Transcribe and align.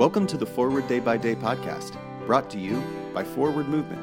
Welcome 0.00 0.26
to 0.28 0.38
the 0.38 0.46
Forward 0.46 0.88
Day 0.88 0.98
by 0.98 1.18
Day 1.18 1.34
podcast, 1.34 1.94
brought 2.24 2.48
to 2.52 2.58
you 2.58 2.82
by 3.12 3.22
Forward 3.22 3.68
Movement. 3.68 4.00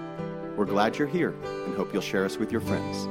We're 0.55 0.65
glad 0.65 0.95
you're 0.95 1.07
here 1.07 1.33
and 1.41 1.75
hope 1.75 1.91
you'll 1.91 2.03
share 2.03 2.23
us 2.23 2.37
with 2.37 2.51
your 2.51 2.61
friends. 2.61 3.07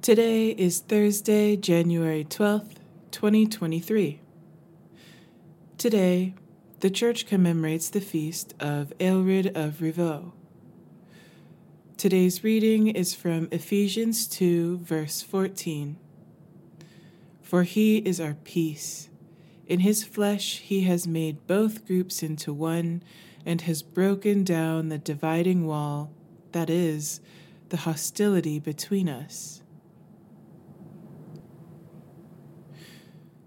Today 0.00 0.48
is 0.48 0.80
Thursday, 0.80 1.58
January 1.58 2.24
12th, 2.24 2.76
2023. 3.10 4.18
Today, 5.76 6.34
the 6.80 6.88
Church 6.88 7.26
commemorates 7.26 7.90
the 7.90 8.00
feast 8.00 8.54
of 8.58 8.94
Aelred 8.98 9.54
of 9.54 9.80
Rievaulx. 9.80 10.32
Today's 12.04 12.44
reading 12.44 12.88
is 12.88 13.14
from 13.14 13.48
Ephesians 13.50 14.26
2, 14.26 14.80
verse 14.80 15.22
14. 15.22 15.96
For 17.40 17.62
he 17.62 17.96
is 17.96 18.20
our 18.20 18.34
peace. 18.44 19.08
In 19.66 19.80
his 19.80 20.04
flesh, 20.04 20.58
he 20.58 20.82
has 20.82 21.06
made 21.06 21.46
both 21.46 21.86
groups 21.86 22.22
into 22.22 22.52
one 22.52 23.02
and 23.46 23.62
has 23.62 23.82
broken 23.82 24.44
down 24.44 24.90
the 24.90 24.98
dividing 24.98 25.66
wall, 25.66 26.12
that 26.52 26.68
is, 26.68 27.22
the 27.70 27.78
hostility 27.78 28.58
between 28.58 29.08
us. 29.08 29.62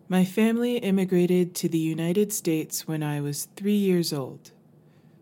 My 0.09 0.26
family 0.26 0.77
immigrated 0.77 1.53
to 1.57 1.70
the 1.70 1.77
United 1.77 2.34
States 2.34 2.87
when 2.87 3.03
I 3.03 3.21
was 3.21 3.49
three 3.55 3.77
years 3.77 4.12
old, 4.12 4.49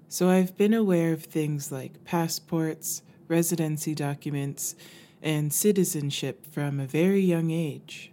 so 0.07 0.29
I've 0.29 0.55
been 0.55 0.73
aware 0.73 1.11
of 1.11 1.25
things 1.25 1.69
like 1.69 2.05
passports, 2.05 3.01
residency 3.27 3.95
documents, 3.95 4.75
and 5.21 5.51
citizenship 5.51 6.45
from 6.45 6.79
a 6.79 6.85
very 6.85 7.19
young 7.19 7.49
age. 7.49 8.11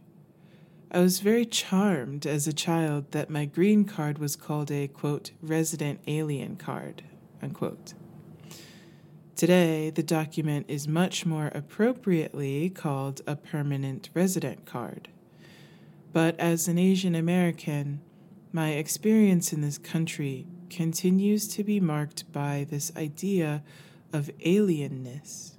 I 0.91 0.99
was 1.01 1.21
very 1.21 1.47
charmed 1.47 2.27
as 2.27 2.47
a 2.47 2.53
child 2.53 3.13
that 3.13 3.31
my 3.31 3.45
green 3.45 3.85
card 3.85 4.19
was 4.19 4.37
called 4.37 4.71
a, 4.71 4.89
quote, 4.89 5.31
resident 5.41 6.01
alien 6.07 6.57
card, 6.57 7.03
unquote. 7.41 7.95
Today, 9.37 9.91
the 9.91 10.03
document 10.03 10.67
is 10.69 10.87
much 10.87 11.27
more 11.27 11.51
appropriately 11.55 12.71
called 12.71 13.23
a 13.27 13.35
permanent 13.35 14.11
resident 14.15 14.67
card. 14.67 15.09
But 16.13 16.39
as 16.39 16.69
an 16.69 16.79
Asian 16.79 17.15
American, 17.15 18.01
my 18.53 18.73
experience 18.73 19.53
in 19.53 19.63
this 19.63 19.79
country 19.79 20.47
continues 20.69 21.49
to 21.49 21.65
be 21.65 21.81
marked 21.81 22.31
by 22.33 22.67
this 22.69 22.93
idea 22.97 23.63
of 24.13 24.31
alienness. 24.45 25.53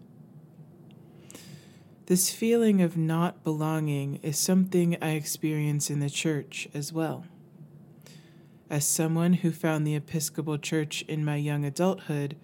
This 2.07 2.31
feeling 2.31 2.81
of 2.81 2.97
not 2.97 3.43
belonging 3.43 4.19
is 4.21 4.37
something 4.37 4.97
I 5.01 5.11
experience 5.11 5.89
in 5.89 5.99
the 5.99 6.09
church 6.09 6.67
as 6.73 6.91
well. 6.91 7.25
As 8.69 8.85
someone 8.85 9.33
who 9.33 9.51
found 9.51 9.87
the 9.87 9.95
Episcopal 9.95 10.57
Church 10.57 11.03
in 11.07 11.23
my 11.23 11.37
young 11.37 11.63
adulthood, 11.63 12.35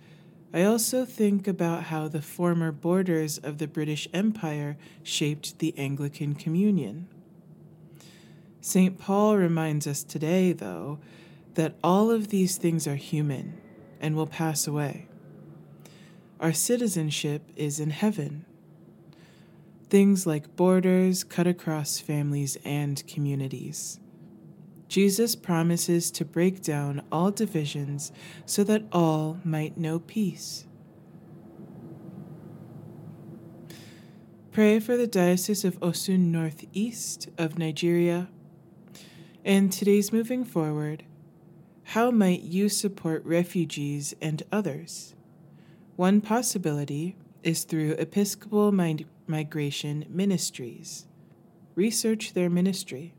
I 0.53 0.63
also 0.63 1.03
think 1.03 1.45
about 1.45 1.83
how 1.83 2.07
the 2.07 2.21
former 2.21 2.71
borders 2.71 3.37
of 3.37 3.57
the 3.57 3.67
British 3.67 4.07
Empire 4.13 4.77
shaped 5.03 5.59
the 5.59 5.77
Anglican 5.77 6.35
Communion. 6.35 7.07
St. 8.61 8.97
Paul 8.97 9.37
reminds 9.37 9.87
us 9.87 10.03
today, 10.03 10.53
though, 10.53 10.99
that 11.55 11.75
all 11.83 12.11
of 12.11 12.29
these 12.29 12.55
things 12.55 12.87
are 12.87 12.95
human 12.95 13.59
and 13.99 14.15
will 14.15 14.25
pass 14.25 14.65
away. 14.67 15.08
Our 16.39 16.53
citizenship 16.53 17.49
is 17.55 17.79
in 17.79 17.89
heaven. 17.89 18.45
Things 19.89 20.25
like 20.25 20.55
borders 20.55 21.23
cut 21.23 21.47
across 21.47 21.99
families 21.99 22.57
and 22.63 23.05
communities. 23.07 23.99
Jesus 24.87 25.35
promises 25.35 26.09
to 26.11 26.25
break 26.25 26.61
down 26.61 27.01
all 27.11 27.31
divisions 27.31 28.11
so 28.45 28.63
that 28.63 28.83
all 28.91 29.39
might 29.43 29.77
know 29.77 29.99
peace. 29.99 30.65
Pray 34.51 34.79
for 34.79 34.97
the 34.97 35.07
Diocese 35.07 35.63
of 35.63 35.79
Osun 35.79 36.31
Northeast 36.31 37.29
of 37.37 37.57
Nigeria 37.57 38.29
and 39.45 39.71
today's 39.71 40.11
moving 40.11 40.43
forward, 40.43 41.03
how 41.83 42.11
might 42.11 42.41
you 42.41 42.69
support 42.69 43.23
refugees 43.25 44.13
and 44.21 44.43
others? 44.51 45.15
One 45.99 46.21
possibility 46.21 47.17
is 47.43 47.65
through 47.65 47.97
Episcopal 47.99 48.71
Migration 48.71 50.05
Ministries. 50.07 51.07
Research 51.75 52.31
their 52.31 52.49
ministry. 52.49 53.15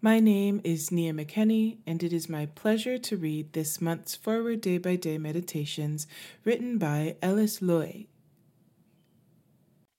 My 0.00 0.20
name 0.20 0.62
is 0.64 0.90
Nia 0.90 1.12
McKenney, 1.12 1.80
and 1.86 2.02
it 2.02 2.14
is 2.14 2.30
my 2.30 2.46
pleasure 2.46 2.96
to 2.96 3.16
read 3.18 3.52
this 3.52 3.78
month's 3.78 4.16
Forward 4.16 4.62
Day 4.62 4.78
by 4.78 4.96
Day 4.96 5.18
Meditations 5.18 6.06
written 6.42 6.78
by 6.78 7.16
Ellis 7.20 7.60
Loy. 7.60 8.06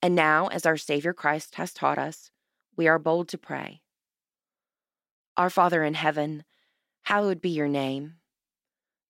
And 0.01 0.15
now, 0.15 0.47
as 0.47 0.65
our 0.65 0.77
Savior 0.77 1.13
Christ 1.13 1.53
has 1.57 1.73
taught 1.73 1.99
us, 1.99 2.31
we 2.75 2.87
are 2.87 2.97
bold 2.97 3.27
to 3.27 3.37
pray. 3.37 3.83
Our 5.37 5.51
Father 5.51 5.83
in 5.83 5.93
heaven, 5.93 6.43
hallowed 7.03 7.39
be 7.39 7.49
your 7.49 7.67
name. 7.67 8.15